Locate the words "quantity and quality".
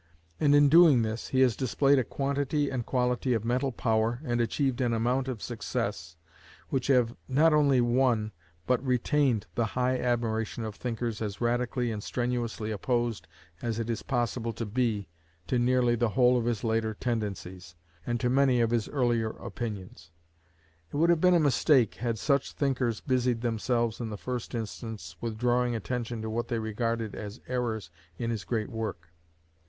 2.03-3.35